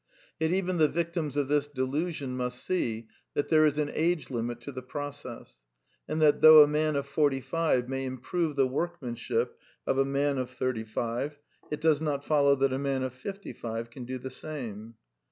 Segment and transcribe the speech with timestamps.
[0.39, 3.05] Yet even the victims of this delusion must see
[3.35, 5.61] that there is an age limit to the process,
[6.07, 10.03] and that though a man of forty five may improve the work manship of a
[10.03, 11.37] man of thirty five,
[11.69, 14.95] it does not follow that a man of fifty five can do the same.